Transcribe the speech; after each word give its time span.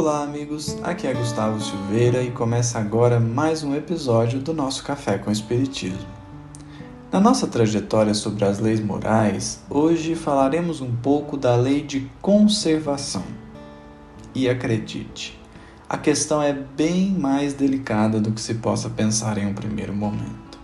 Olá, 0.00 0.22
amigos. 0.22 0.76
Aqui 0.84 1.08
é 1.08 1.12
Gustavo 1.12 1.60
Silveira 1.60 2.22
e 2.22 2.30
começa 2.30 2.78
agora 2.78 3.18
mais 3.18 3.64
um 3.64 3.74
episódio 3.74 4.38
do 4.38 4.54
nosso 4.54 4.84
Café 4.84 5.18
com 5.18 5.28
Espiritismo. 5.28 6.06
Na 7.10 7.18
nossa 7.18 7.48
trajetória 7.48 8.14
sobre 8.14 8.44
as 8.44 8.60
leis 8.60 8.78
morais, 8.78 9.60
hoje 9.68 10.14
falaremos 10.14 10.80
um 10.80 10.94
pouco 10.94 11.36
da 11.36 11.56
lei 11.56 11.82
de 11.82 12.08
conservação. 12.22 13.24
E 14.32 14.48
acredite, 14.48 15.36
a 15.88 15.98
questão 15.98 16.40
é 16.40 16.52
bem 16.52 17.10
mais 17.10 17.52
delicada 17.52 18.20
do 18.20 18.30
que 18.30 18.40
se 18.40 18.54
possa 18.54 18.88
pensar 18.88 19.36
em 19.36 19.46
um 19.46 19.52
primeiro 19.52 19.92
momento. 19.92 20.60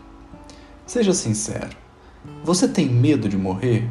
Seja 0.86 1.12
sincero, 1.12 1.76
você 2.44 2.68
tem 2.68 2.88
medo 2.88 3.28
de 3.28 3.36
morrer? 3.36 3.90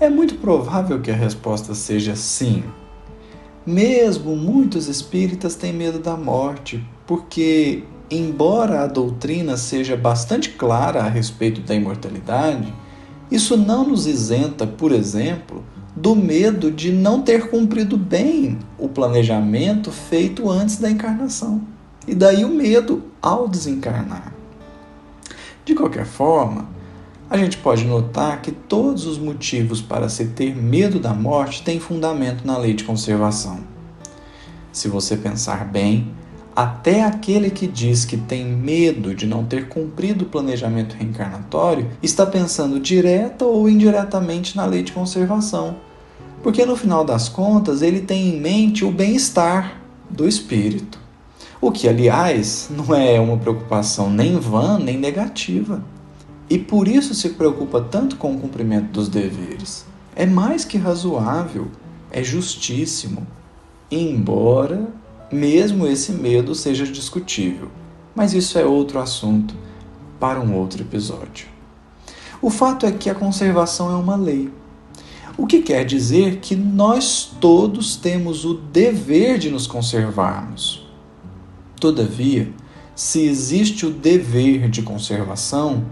É 0.00 0.10
muito 0.10 0.34
provável 0.38 1.00
que 1.00 1.12
a 1.12 1.16
resposta 1.16 1.72
seja 1.72 2.16
sim 2.16 2.64
mesmo 3.68 4.34
muitos 4.34 4.88
espíritas 4.88 5.54
têm 5.54 5.74
medo 5.74 5.98
da 5.98 6.16
morte, 6.16 6.82
porque, 7.06 7.84
embora 8.10 8.82
a 8.82 8.86
doutrina 8.86 9.58
seja 9.58 9.94
bastante 9.94 10.50
clara 10.50 11.00
a 11.00 11.08
respeito 11.08 11.60
da 11.60 11.74
imortalidade, 11.74 12.72
isso 13.30 13.58
não 13.58 13.86
nos 13.86 14.06
isenta, 14.06 14.66
por 14.66 14.90
exemplo, 14.90 15.62
do 15.94 16.16
medo 16.16 16.70
de 16.70 16.90
não 16.90 17.20
ter 17.20 17.50
cumprido 17.50 17.98
bem 17.98 18.58
o 18.78 18.88
planejamento 18.88 19.90
feito 19.90 20.48
antes 20.48 20.78
da 20.78 20.90
encarnação. 20.90 21.60
E 22.06 22.14
daí 22.14 22.46
o 22.46 22.48
medo 22.48 23.02
ao 23.20 23.46
desencarnar. 23.46 24.32
De 25.66 25.74
qualquer 25.74 26.06
forma, 26.06 26.66
a 27.30 27.36
gente 27.36 27.58
pode 27.58 27.84
notar 27.84 28.40
que 28.40 28.50
todos 28.50 29.04
os 29.04 29.18
motivos 29.18 29.82
para 29.82 30.08
se 30.08 30.26
ter 30.26 30.56
medo 30.56 30.98
da 30.98 31.12
morte 31.12 31.62
têm 31.62 31.78
fundamento 31.78 32.46
na 32.46 32.56
lei 32.56 32.72
de 32.72 32.84
conservação. 32.84 33.60
Se 34.72 34.88
você 34.88 35.16
pensar 35.16 35.66
bem, 35.66 36.10
até 36.56 37.04
aquele 37.04 37.50
que 37.50 37.66
diz 37.66 38.06
que 38.06 38.16
tem 38.16 38.46
medo 38.46 39.14
de 39.14 39.26
não 39.26 39.44
ter 39.44 39.68
cumprido 39.68 40.24
o 40.24 40.28
planejamento 40.28 40.96
reencarnatório 40.96 41.90
está 42.02 42.24
pensando 42.24 42.80
direta 42.80 43.44
ou 43.44 43.68
indiretamente 43.68 44.56
na 44.56 44.64
lei 44.64 44.82
de 44.82 44.92
conservação, 44.92 45.76
porque 46.42 46.64
no 46.64 46.76
final 46.76 47.04
das 47.04 47.28
contas 47.28 47.82
ele 47.82 48.00
tem 48.00 48.28
em 48.28 48.40
mente 48.40 48.84
o 48.84 48.90
bem-estar 48.90 49.82
do 50.08 50.26
espírito. 50.26 50.98
O 51.60 51.70
que, 51.70 51.88
aliás, 51.88 52.70
não 52.70 52.94
é 52.94 53.20
uma 53.20 53.36
preocupação 53.36 54.08
nem 54.08 54.38
vã 54.38 54.78
nem 54.78 54.96
negativa 54.96 55.82
e 56.50 56.58
por 56.58 56.88
isso 56.88 57.14
se 57.14 57.30
preocupa 57.30 57.80
tanto 57.80 58.16
com 58.16 58.34
o 58.34 58.38
cumprimento 58.38 58.90
dos 58.90 59.08
deveres. 59.08 59.84
É 60.16 60.26
mais 60.26 60.64
que 60.64 60.78
razoável, 60.78 61.68
é 62.10 62.22
justíssimo, 62.24 63.26
embora 63.90 64.88
mesmo 65.30 65.86
esse 65.86 66.12
medo 66.12 66.54
seja 66.54 66.86
discutível. 66.86 67.68
Mas 68.14 68.32
isso 68.32 68.58
é 68.58 68.64
outro 68.64 68.98
assunto 68.98 69.54
para 70.18 70.40
um 70.40 70.54
outro 70.54 70.82
episódio. 70.82 71.46
O 72.40 72.50
fato 72.50 72.86
é 72.86 72.92
que 72.92 73.10
a 73.10 73.14
conservação 73.14 73.92
é 73.92 73.96
uma 73.96 74.16
lei. 74.16 74.50
O 75.36 75.46
que 75.46 75.62
quer 75.62 75.84
dizer 75.84 76.38
que 76.38 76.56
nós 76.56 77.30
todos 77.40 77.94
temos 77.94 78.44
o 78.44 78.54
dever 78.54 79.38
de 79.38 79.50
nos 79.50 79.66
conservarmos. 79.66 80.88
Todavia, 81.80 82.52
se 82.94 83.20
existe 83.20 83.86
o 83.86 83.90
dever 83.90 84.68
de 84.68 84.82
conservação, 84.82 85.84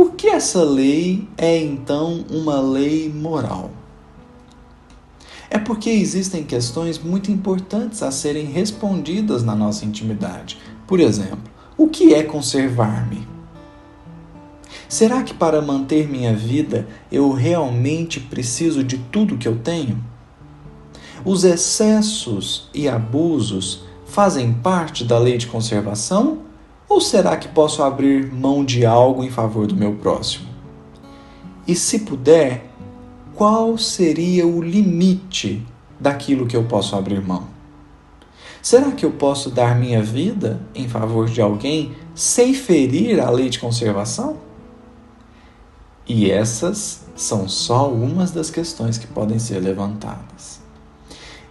por 0.00 0.12
que 0.12 0.28
essa 0.28 0.64
lei 0.64 1.28
é 1.36 1.58
então 1.58 2.24
uma 2.30 2.58
lei 2.58 3.12
moral? 3.12 3.70
É 5.50 5.58
porque 5.58 5.90
existem 5.90 6.42
questões 6.42 6.98
muito 6.98 7.30
importantes 7.30 8.02
a 8.02 8.10
serem 8.10 8.46
respondidas 8.46 9.42
na 9.42 9.54
nossa 9.54 9.84
intimidade. 9.84 10.56
Por 10.86 11.00
exemplo, 11.00 11.52
o 11.76 11.86
que 11.86 12.14
é 12.14 12.22
conservar-me? 12.22 13.28
Será 14.88 15.22
que 15.22 15.34
para 15.34 15.60
manter 15.60 16.08
minha 16.08 16.34
vida 16.34 16.88
eu 17.12 17.30
realmente 17.32 18.18
preciso 18.18 18.82
de 18.82 18.96
tudo 18.96 19.36
que 19.36 19.46
eu 19.46 19.58
tenho? 19.58 20.02
Os 21.26 21.44
excessos 21.44 22.70
e 22.72 22.88
abusos 22.88 23.84
fazem 24.06 24.50
parte 24.50 25.04
da 25.04 25.18
lei 25.18 25.36
de 25.36 25.46
conservação 25.46 26.49
ou 26.90 27.00
será 27.00 27.36
que 27.36 27.46
posso 27.46 27.84
abrir 27.84 28.32
mão 28.32 28.64
de 28.64 28.84
algo 28.84 29.22
em 29.22 29.30
favor 29.30 29.64
do 29.64 29.76
meu 29.76 29.94
próximo? 29.94 30.48
E 31.64 31.76
se 31.76 32.00
puder, 32.00 32.68
qual 33.36 33.78
seria 33.78 34.44
o 34.44 34.60
limite 34.60 35.64
daquilo 36.00 36.48
que 36.48 36.56
eu 36.56 36.64
posso 36.64 36.96
abrir 36.96 37.22
mão? 37.22 37.46
Será 38.60 38.90
que 38.90 39.06
eu 39.06 39.12
posso 39.12 39.50
dar 39.50 39.78
minha 39.78 40.02
vida 40.02 40.60
em 40.74 40.88
favor 40.88 41.28
de 41.28 41.40
alguém 41.40 41.94
sem 42.12 42.52
ferir 42.52 43.20
a 43.20 43.30
lei 43.30 43.48
de 43.48 43.60
conservação? 43.60 44.38
E 46.08 46.28
essas 46.28 47.04
são 47.14 47.48
só 47.48 47.76
algumas 47.76 48.32
das 48.32 48.50
questões 48.50 48.98
que 48.98 49.06
podem 49.06 49.38
ser 49.38 49.60
levantadas. 49.60 50.60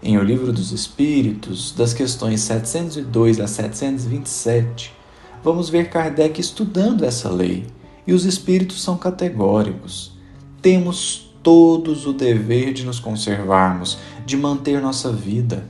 Em 0.03 0.17
O 0.17 0.23
Livro 0.23 0.51
dos 0.51 0.73
Espíritos, 0.73 1.71
das 1.71 1.93
questões 1.93 2.41
702 2.41 3.39
a 3.39 3.47
727, 3.47 4.98
vamos 5.43 5.69
ver 5.69 5.89
Kardec 5.89 6.39
estudando 6.39 7.05
essa 7.05 7.29
lei. 7.29 7.65
E 8.05 8.13
os 8.13 8.25
espíritos 8.25 8.81
são 8.81 8.97
categóricos. 8.97 10.13
Temos 10.61 11.31
todos 11.43 12.05
o 12.05 12.13
dever 12.13 12.73
de 12.73 12.83
nos 12.83 12.99
conservarmos, 12.99 13.97
de 14.25 14.35
manter 14.35 14.81
nossa 14.81 15.11
vida. 15.11 15.69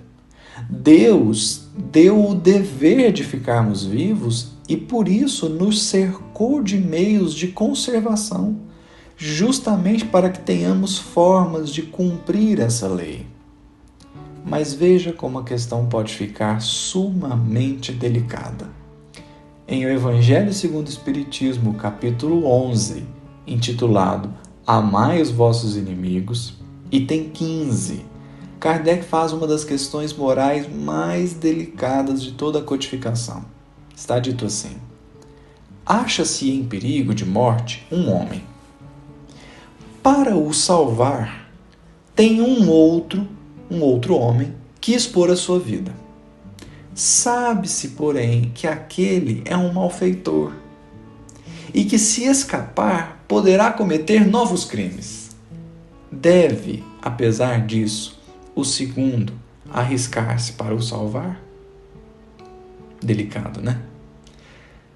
Deus 0.70 1.68
deu 1.76 2.30
o 2.30 2.36
dever 2.36 3.12
de 3.12 3.24
ficarmos 3.24 3.86
vivos 3.86 4.52
e 4.68 4.76
por 4.76 5.08
isso 5.08 5.50
nos 5.50 5.84
cercou 5.84 6.62
de 6.62 6.78
meios 6.78 7.34
de 7.34 7.48
conservação, 7.48 8.58
justamente 9.18 10.06
para 10.06 10.30
que 10.30 10.40
tenhamos 10.40 10.98
formas 10.98 11.70
de 11.70 11.82
cumprir 11.84 12.60
essa 12.60 12.88
lei. 12.88 13.26
Mas 14.46 14.74
veja 14.74 15.12
como 15.12 15.40
a 15.40 15.44
questão 15.44 15.88
pode 15.88 16.14
ficar 16.14 16.62
sumamente 16.62 17.92
delicada 17.92 18.80
em 19.72 19.86
O 19.86 19.90
Evangelho 19.90 20.52
segundo 20.52 20.88
o 20.88 20.90
Espiritismo, 20.90 21.76
capítulo 21.76 22.44
11, 22.48 23.06
intitulado 23.46 24.34
Amai 24.66 25.22
os 25.22 25.30
vossos 25.30 25.78
inimigos, 25.78 26.56
item 26.92 27.30
15, 27.30 28.04
Kardec 28.60 29.06
faz 29.06 29.32
uma 29.32 29.46
das 29.46 29.64
questões 29.64 30.12
morais 30.12 30.68
mais 30.68 31.34
delicadas 31.34 32.24
de 32.24 32.32
toda 32.32 32.58
a 32.58 32.64
codificação. 32.64 33.46
Está 33.96 34.18
dito 34.18 34.44
assim: 34.44 34.76
Acha-se 35.86 36.50
em 36.50 36.66
perigo 36.66 37.14
de 37.14 37.24
morte 37.24 37.86
um 37.92 38.12
homem. 38.12 38.42
Para 40.02 40.36
o 40.36 40.52
salvar, 40.52 41.48
tem 42.16 42.42
um 42.42 42.68
outro, 42.68 43.28
um 43.70 43.82
outro 43.84 44.16
homem 44.16 44.52
que 44.82 44.96
expor 44.96 45.30
a 45.30 45.36
sua 45.36 45.60
vida. 45.60 45.94
Sabe-se, 47.00 47.92
porém, 47.92 48.52
que 48.54 48.68
aquele 48.68 49.42
é 49.46 49.56
um 49.56 49.72
malfeitor 49.72 50.52
e 51.74 51.86
que, 51.86 51.98
se 51.98 52.26
escapar, 52.26 53.24
poderá 53.26 53.72
cometer 53.72 54.28
novos 54.28 54.66
crimes. 54.66 55.30
Deve, 56.12 56.84
apesar 57.02 57.66
disso, 57.66 58.20
o 58.54 58.66
segundo 58.66 59.32
arriscar-se 59.72 60.52
para 60.52 60.76
o 60.76 60.82
salvar? 60.82 61.40
Delicado, 63.02 63.62
né? 63.62 63.82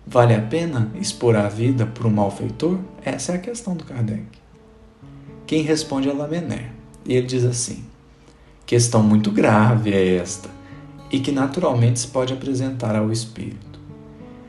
Vale 0.05 0.35
a 0.35 0.41
pena 0.41 0.91
expor 0.99 1.37
a 1.37 1.47
vida 1.47 1.85
por 1.85 2.05
um 2.05 2.11
malfeitor? 2.11 2.79
Essa 3.01 3.31
é 3.31 3.35
a 3.35 3.39
questão 3.39 3.77
do 3.77 3.85
Kardec. 3.85 4.25
Quem 5.47 5.61
responde 5.61 6.09
é 6.09 6.11
Lamener. 6.11 6.69
E 7.05 7.13
ele 7.13 7.27
diz 7.27 7.45
assim: 7.45 7.85
questão 8.65 9.01
muito 9.01 9.31
grave 9.31 9.93
é 9.93 10.17
esta 10.17 10.62
e 11.13 11.19
que 11.19 11.31
naturalmente 11.31 11.99
se 11.99 12.07
pode 12.07 12.33
apresentar 12.33 12.95
ao 12.95 13.11
Espírito. 13.11 13.79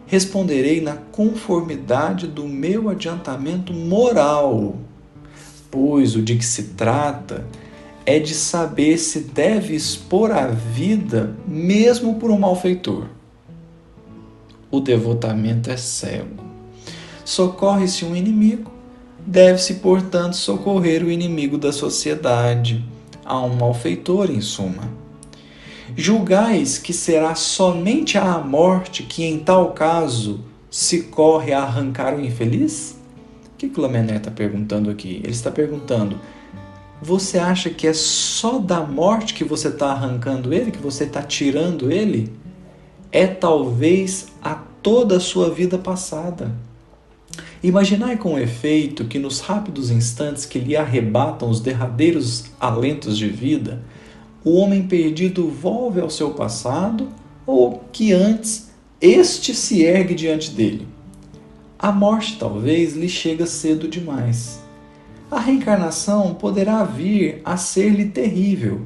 Responderei 0.06 0.80
na 0.80 0.94
conformidade 0.94 2.26
do 2.26 2.48
meu 2.48 2.88
adiantamento 2.88 3.74
moral, 3.74 4.74
pois 5.70 6.16
o 6.16 6.22
de 6.22 6.36
que 6.36 6.44
se 6.44 6.68
trata 6.68 7.46
é 8.06 8.18
de 8.18 8.32
saber 8.32 8.96
se 8.96 9.20
deve 9.20 9.74
expor 9.74 10.30
a 10.30 10.46
vida 10.46 11.36
mesmo 11.46 12.14
por 12.14 12.30
um 12.30 12.38
malfeitor. 12.38 13.08
O 14.70 14.80
devotamento 14.80 15.70
é 15.70 15.76
cego. 15.76 16.42
Socorre-se 17.26 18.06
um 18.06 18.16
inimigo, 18.16 18.70
deve-se, 19.26 19.74
portanto, 19.74 20.34
socorrer 20.34 21.04
o 21.04 21.10
inimigo 21.10 21.58
da 21.58 21.72
sociedade, 21.72 22.82
a 23.22 23.38
um 23.40 23.54
malfeitor, 23.54 24.30
em 24.30 24.40
suma. 24.40 25.03
Julgais 25.96 26.76
que 26.76 26.92
será 26.92 27.36
somente 27.36 28.18
a 28.18 28.38
morte 28.38 29.04
que, 29.04 29.24
em 29.24 29.38
tal 29.38 29.72
caso, 29.72 30.40
se 30.68 31.04
corre 31.04 31.52
a 31.52 31.62
arrancar 31.62 32.16
o 32.16 32.20
infeliz? 32.20 32.98
O 33.54 33.56
que, 33.56 33.70
o 33.78 33.80
Lamené 33.80 34.16
está 34.16 34.30
perguntando 34.30 34.90
aqui? 34.90 35.20
Ele 35.22 35.30
está 35.30 35.52
perguntando: 35.52 36.18
Você 37.00 37.38
acha 37.38 37.70
que 37.70 37.86
é 37.86 37.92
só 37.92 38.58
da 38.58 38.80
morte 38.80 39.34
que 39.34 39.44
você 39.44 39.68
está 39.68 39.92
arrancando 39.92 40.52
ele, 40.52 40.72
que 40.72 40.82
você 40.82 41.04
está 41.04 41.22
tirando 41.22 41.92
ele? 41.92 42.32
É 43.12 43.28
talvez 43.28 44.26
a 44.42 44.56
toda 44.82 45.18
a 45.18 45.20
sua 45.20 45.48
vida 45.48 45.78
passada. 45.78 46.52
Imaginai 47.62 48.16
com 48.16 48.38
efeito 48.38 49.04
que 49.04 49.18
nos 49.18 49.40
rápidos 49.40 49.90
instantes 49.90 50.44
que 50.44 50.58
lhe 50.58 50.76
arrebatam 50.76 51.48
os 51.48 51.60
derradeiros 51.60 52.46
alentos 52.60 53.16
de 53.16 53.28
vida, 53.28 53.80
o 54.44 54.54
homem 54.56 54.86
perdido 54.86 55.48
volve 55.48 56.00
ao 56.00 56.10
seu 56.10 56.30
passado 56.32 57.08
ou 57.46 57.82
que 57.92 58.12
antes 58.12 58.70
este 59.00 59.54
se 59.54 59.82
ergue 59.82 60.14
diante 60.14 60.50
dele. 60.50 60.86
A 61.78 61.90
morte 61.90 62.36
talvez 62.38 62.94
lhe 62.94 63.08
chega 63.08 63.46
cedo 63.46 63.88
demais. 63.88 64.60
A 65.30 65.40
reencarnação 65.40 66.34
poderá 66.34 66.84
vir 66.84 67.40
a 67.44 67.56
ser-lhe 67.56 68.06
terrível. 68.06 68.82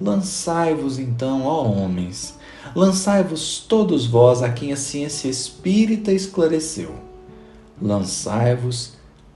Lançai-vos 0.00 0.98
então, 0.98 1.44
ó 1.44 1.64
homens, 1.64 2.38
lançai-vos 2.74 3.58
todos 3.68 4.06
vós 4.06 4.42
a 4.42 4.50
quem 4.50 4.72
a 4.72 4.76
ciência 4.76 5.28
espírita 5.28 6.12
esclareceu 6.12 7.08
lançai-vos, 7.80 8.94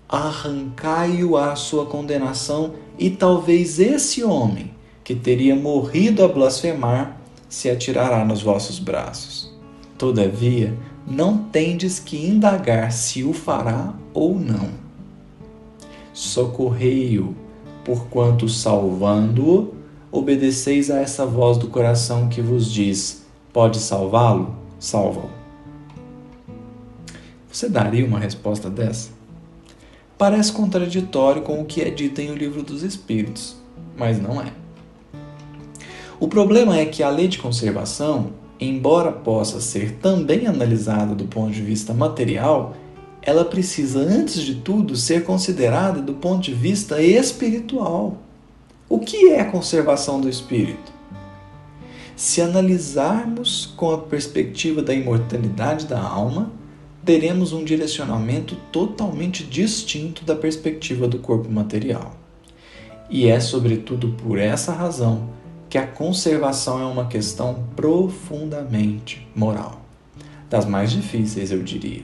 arrancai-o 0.08 1.36
à 1.36 1.56
sua 1.56 1.86
condenação, 1.86 2.74
e 2.98 3.10
talvez 3.10 3.78
esse 3.78 4.22
homem, 4.22 4.74
que 5.04 5.14
teria 5.14 5.54
morrido 5.54 6.25
a 6.25 6.28
blasfemar, 6.28 7.16
se 7.49 7.69
atirará 7.69 8.25
nos 8.25 8.43
vossos 8.43 8.78
braços. 8.78 9.52
Todavia, 9.99 10.76
não 11.06 11.38
tendes 11.38 11.99
que 11.99 12.26
indagar 12.26 12.93
se 12.93 13.25
o 13.25 13.32
fará 13.32 13.94
ou 14.14 14.38
não. 14.38 14.70
Socorrei-o, 16.12 17.34
porquanto 17.84 18.49
salvando-o, 18.49 19.75
obedeceis 20.10 20.90
a 20.90 21.00
essa 21.00 21.26
voz 21.26 21.58
do 21.58 21.69
coração 21.69 22.28
que 22.28 22.40
vos 22.40 22.70
diz: 22.70 23.25
Pode 23.52 23.78
salvá-lo? 23.78 24.55
Salva-o. 24.78 25.31
Você 27.50 27.69
daria 27.69 28.05
uma 28.05 28.19
resposta 28.19 28.70
dessa? 28.70 29.10
Parece 30.16 30.52
contraditório 30.52 31.43
com 31.43 31.60
o 31.60 31.64
que 31.64 31.82
é 31.82 31.90
dito 31.90 32.20
em 32.20 32.31
O 32.31 32.34
Livro 32.34 32.62
dos 32.62 32.82
Espíritos, 32.82 33.56
mas 33.96 34.20
não 34.20 34.40
é. 34.40 34.61
O 36.22 36.28
problema 36.28 36.78
é 36.78 36.86
que 36.86 37.02
a 37.02 37.10
lei 37.10 37.26
de 37.26 37.38
conservação, 37.38 38.34
embora 38.60 39.10
possa 39.10 39.60
ser 39.60 39.94
também 39.94 40.46
analisada 40.46 41.16
do 41.16 41.24
ponto 41.24 41.50
de 41.50 41.60
vista 41.60 41.92
material, 41.92 42.76
ela 43.20 43.44
precisa, 43.44 43.98
antes 43.98 44.40
de 44.40 44.54
tudo, 44.54 44.94
ser 44.94 45.24
considerada 45.24 46.00
do 46.00 46.14
ponto 46.14 46.42
de 46.42 46.54
vista 46.54 47.02
espiritual. 47.02 48.19
O 48.88 49.00
que 49.00 49.30
é 49.30 49.40
a 49.40 49.50
conservação 49.50 50.20
do 50.20 50.28
espírito? 50.28 50.92
Se 52.14 52.40
analisarmos 52.40 53.74
com 53.76 53.90
a 53.90 53.98
perspectiva 53.98 54.80
da 54.80 54.94
imortalidade 54.94 55.86
da 55.86 56.00
alma, 56.00 56.52
teremos 57.04 57.52
um 57.52 57.64
direcionamento 57.64 58.54
totalmente 58.70 59.42
distinto 59.42 60.24
da 60.24 60.36
perspectiva 60.36 61.08
do 61.08 61.19
corpo 61.19 61.50
material. 61.50 62.14
E 63.10 63.26
é, 63.26 63.40
sobretudo, 63.40 64.10
por 64.10 64.38
essa 64.38 64.70
razão 64.70 65.41
que 65.72 65.78
a 65.78 65.86
conservação 65.86 66.82
é 66.82 66.84
uma 66.84 67.06
questão 67.06 67.64
profundamente 67.74 69.26
moral. 69.34 69.80
Das 70.50 70.66
mais 70.66 70.90
difíceis, 70.90 71.50
eu 71.50 71.62
diria. 71.62 72.02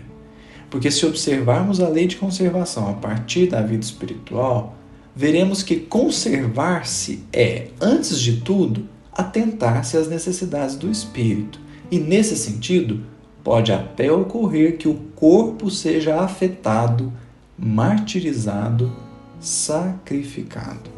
Porque 0.70 0.90
se 0.90 1.04
observarmos 1.04 1.78
a 1.78 1.86
lei 1.86 2.06
de 2.06 2.16
conservação 2.16 2.88
a 2.88 2.94
partir 2.94 3.46
da 3.46 3.60
vida 3.60 3.84
espiritual, 3.84 4.74
veremos 5.14 5.62
que 5.62 5.76
conservar-se 5.76 7.22
é, 7.30 7.66
antes 7.78 8.18
de 8.18 8.40
tudo, 8.40 8.88
atentar-se 9.12 9.98
às 9.98 10.08
necessidades 10.08 10.74
do 10.74 10.90
espírito. 10.90 11.60
E, 11.90 11.98
nesse 11.98 12.36
sentido, 12.36 13.04
pode 13.44 13.70
até 13.70 14.10
ocorrer 14.10 14.78
que 14.78 14.88
o 14.88 14.94
corpo 15.14 15.70
seja 15.70 16.22
afetado, 16.22 17.12
martirizado, 17.58 18.90
sacrificado. 19.38 20.88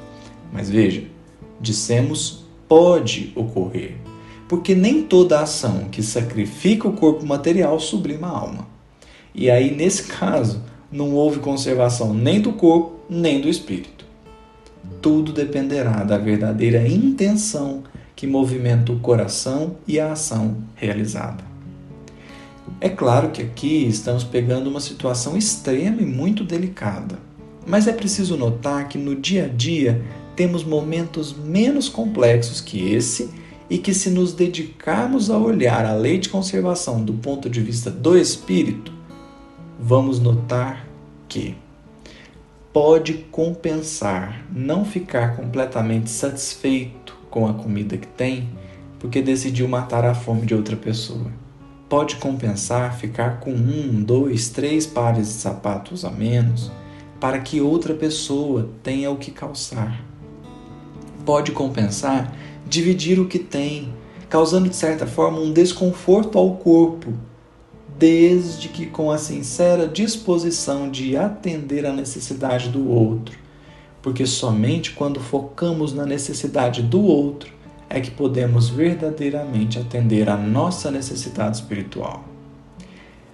Mas 0.53 0.71
veja, 0.71 1.03
dissemos 1.61 2.49
pode 2.71 3.33
ocorrer, 3.35 3.97
porque 4.49 4.77
nem 4.77 5.03
toda 5.03 5.41
ação 5.41 5.89
que 5.91 6.05
sacrifica 6.05 6.87
o 6.87 6.93
corpo 6.93 7.27
material 7.27 7.81
sublima 7.81 8.29
a 8.29 8.39
alma. 8.39 8.69
E 9.35 9.51
aí, 9.51 9.75
nesse 9.75 10.05
caso, 10.05 10.63
não 10.91 11.13
houve 11.13 11.41
conservação 11.41 12.15
nem 12.15 12.41
do 12.41 12.53
corpo, 12.53 13.01
nem 13.11 13.41
do 13.41 13.49
espírito. 13.49 14.05
Tudo 15.03 15.33
dependerá 15.33 16.05
da 16.05 16.17
verdadeira 16.17 16.87
intenção 16.87 17.83
que 18.15 18.25
movimenta 18.25 18.93
o 18.93 19.01
coração 19.01 19.77
e 19.85 19.99
a 19.99 20.13
ação 20.13 20.59
realizada. 20.77 21.43
É 22.81 22.89
claro 22.89 23.31
que 23.31 23.43
aqui 23.43 23.89
estamos 23.89 24.23
pegando 24.23 24.71
uma 24.71 24.81
situação 24.81 25.37
extrema 25.37 26.01
e 26.01 26.07
muito 26.07 26.45
delicada, 26.45 27.19
mas 27.67 27.89
é 27.89 27.93
preciso 27.93 28.37
notar 28.37 28.89
que 28.89 28.97
no 28.97 29.17
dia 29.17 29.47
a 29.47 29.49
dia 29.49 30.01
temos 30.41 30.65
momentos 30.65 31.37
menos 31.37 31.87
complexos 31.87 32.63
que 32.63 32.95
esse 32.95 33.29
e 33.69 33.77
que, 33.77 33.93
se 33.93 34.09
nos 34.09 34.33
dedicarmos 34.33 35.29
a 35.29 35.37
olhar 35.37 35.85
a 35.85 35.93
lei 35.93 36.17
de 36.17 36.31
conservação 36.31 37.05
do 37.05 37.13
ponto 37.13 37.51
de 37.51 37.61
vista 37.61 37.91
do 37.91 38.17
espírito, 38.17 38.91
vamos 39.79 40.19
notar 40.19 40.89
que 41.29 41.55
pode 42.73 43.13
compensar 43.31 44.47
não 44.51 44.83
ficar 44.83 45.37
completamente 45.37 46.09
satisfeito 46.09 47.15
com 47.31 47.47
a 47.47 47.53
comida 47.53 47.99
que 47.99 48.09
tem 48.09 48.49
porque 48.99 49.21
decidiu 49.21 49.69
matar 49.69 50.07
a 50.07 50.15
fome 50.15 50.47
de 50.47 50.55
outra 50.55 50.75
pessoa 50.75 51.31
pode 51.87 52.17
compensar 52.17 52.97
ficar 52.97 53.41
com 53.41 53.51
um, 53.51 54.03
dois, 54.03 54.49
três 54.49 54.87
pares 54.87 55.27
de 55.27 55.35
sapatos 55.35 56.03
a 56.03 56.11
menos 56.11 56.73
para 57.21 57.39
que 57.41 57.61
outra 57.61 57.93
pessoa 57.93 58.71
tenha 58.83 59.11
o 59.11 59.19
que 59.19 59.31
calçar. 59.31 60.10
Pode 61.25 61.53
compensar 61.53 62.35
dividir 62.67 63.19
o 63.19 63.27
que 63.27 63.39
tem, 63.39 63.93
causando 64.29 64.69
de 64.69 64.77
certa 64.77 65.07
forma 65.07 65.41
um 65.41 65.53
desconforto 65.53 66.39
ao 66.39 66.57
corpo, 66.57 67.13
desde 67.99 68.69
que 68.69 68.87
com 68.87 69.11
a 69.11 69.19
sincera 69.19 69.87
disposição 69.87 70.89
de 70.89 71.17
atender 71.17 71.85
à 71.85 71.93
necessidade 71.93 72.69
do 72.69 72.89
outro. 72.89 73.37
Porque 74.01 74.25
somente 74.25 74.93
quando 74.93 75.21
focamos 75.21 75.93
na 75.93 76.07
necessidade 76.07 76.83
do 76.83 77.03
outro 77.03 77.53
é 77.91 78.01
que 78.01 78.11
podemos 78.11 78.71
verdadeiramente 78.71 79.79
atender 79.79 80.31
à 80.31 80.37
nossa 80.37 80.91
necessidade 80.91 81.57
espiritual. 81.57 82.25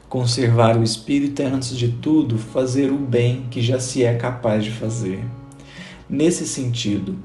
Conservar 0.08 0.78
o 0.78 0.82
espírito 0.82 1.42
é, 1.42 1.44
antes 1.44 1.76
de 1.76 1.88
tudo, 1.88 2.38
fazer 2.38 2.90
o 2.90 2.96
bem 2.96 3.46
que 3.50 3.60
já 3.60 3.78
se 3.78 4.02
é 4.02 4.14
capaz 4.14 4.64
de 4.64 4.70
fazer. 4.70 5.22
Nesse 6.08 6.46
sentido, 6.46 7.16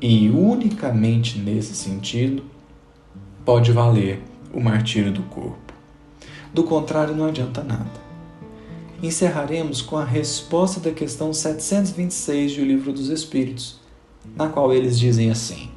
e 0.00 0.30
unicamente 0.30 1.38
nesse 1.38 1.74
sentido, 1.74 2.42
pode 3.44 3.72
valer 3.72 4.22
o 4.52 4.60
martírio 4.60 5.12
do 5.12 5.22
corpo. 5.22 5.72
Do 6.52 6.64
contrário, 6.64 7.14
não 7.14 7.26
adianta 7.26 7.62
nada. 7.62 8.08
Encerraremos 9.02 9.80
com 9.80 9.96
a 9.96 10.04
resposta 10.04 10.80
da 10.80 10.90
questão 10.90 11.32
726 11.32 12.56
do 12.56 12.64
Livro 12.64 12.92
dos 12.92 13.08
Espíritos, 13.08 13.78
na 14.36 14.48
qual 14.48 14.72
eles 14.72 14.98
dizem 14.98 15.30
assim: 15.30 15.70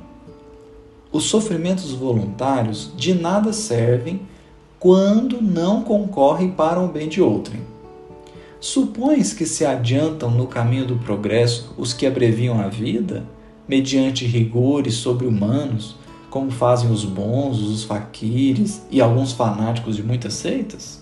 os 1.12 1.26
sofrimentos 1.26 1.92
voluntários 1.92 2.92
de 2.96 3.14
nada 3.14 3.52
servem 3.52 4.22
quando 4.80 5.42
não 5.42 5.84
concorrem 5.84 6.50
para 6.50 6.80
o 6.80 6.88
bem 6.88 7.08
de 7.08 7.22
outrem. 7.22 7.62
Supões 8.60 9.34
que 9.34 9.46
se 9.46 9.66
adiantam 9.66 10.32
no 10.32 10.48
caminho 10.48 10.86
do 10.86 10.96
progresso 10.96 11.74
os 11.78 11.94
que 11.94 12.06
abreviam 12.06 12.60
a 12.60 12.68
vida, 12.68 13.26
mediante 13.68 14.26
rigores 14.26 14.96
sobre-humanos, 14.96 15.96
como 16.30 16.50
fazem 16.50 16.90
os 16.90 17.04
bons, 17.04 17.60
os 17.60 17.84
faquires 17.84 18.82
e 18.90 19.02
alguns 19.02 19.34
fanáticos 19.34 19.96
de 19.96 20.04
muitas 20.04 20.34
seitas? 20.34 21.02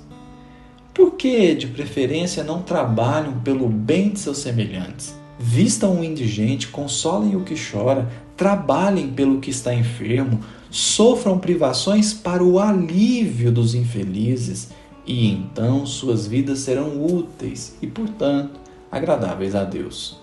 Por 0.94 1.12
que, 1.12 1.56
de 1.56 1.68
preferência, 1.68 2.44
não 2.44 2.62
trabalham 2.62 3.40
pelo 3.40 3.70
bem 3.70 4.10
de 4.10 4.20
seus 4.20 4.40
semelhantes? 4.40 5.16
Vistam 5.40 6.00
o 6.00 6.04
indigente, 6.04 6.68
consolem 6.68 7.36
o 7.36 7.44
que 7.46 7.56
chora, 7.56 8.10
trabalhem 8.36 9.10
pelo 9.10 9.40
que 9.40 9.50
está 9.50 9.74
enfermo, 9.74 10.42
sofram 10.70 11.40
privações 11.40 12.14
para 12.14 12.44
o 12.44 12.60
alívio 12.60 13.52
dos 13.52 13.74
infelizes, 13.74 14.70
e 15.06 15.32
então 15.32 15.86
suas 15.86 16.28
vidas 16.28 16.60
serão 16.60 17.04
úteis 17.06 17.78
e, 17.82 17.88
portanto, 17.88 18.60
agradáveis 18.92 19.56
a 19.56 19.64
Deus. 19.64 20.19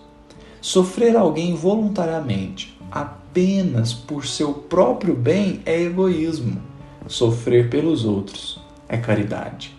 Sofrer 0.67 1.17
alguém 1.17 1.55
voluntariamente 1.55 2.77
apenas 2.91 3.95
por 3.95 4.27
seu 4.27 4.53
próprio 4.53 5.15
bem 5.15 5.61
é 5.65 5.81
egoísmo. 5.81 6.61
Sofrer 7.07 7.71
pelos 7.71 8.05
outros 8.05 8.61
é 8.89 8.97
caridade. 8.97 9.73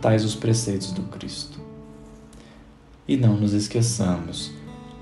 Tais 0.00 0.24
os 0.24 0.36
preceitos 0.36 0.92
do 0.92 1.02
Cristo. 1.02 1.58
E 3.08 3.16
não 3.16 3.36
nos 3.36 3.52
esqueçamos, 3.52 4.52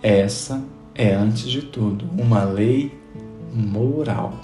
essa 0.03 0.65
é, 0.95 1.15
antes 1.15 1.51
de 1.51 1.61
tudo, 1.61 2.09
uma 2.17 2.43
lei 2.43 2.99
moral. 3.53 4.41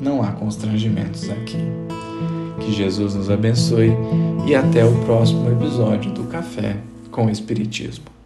Não 0.00 0.22
há 0.22 0.30
constrangimentos 0.30 1.28
aqui. 1.30 1.58
Que 2.60 2.72
Jesus 2.72 3.12
nos 3.16 3.28
abençoe 3.28 3.90
e 4.46 4.54
até 4.54 4.84
o 4.84 5.04
próximo 5.04 5.50
episódio 5.50 6.12
do 6.12 6.22
Café 6.28 6.76
com 7.10 7.28
Espiritismo. 7.28 8.17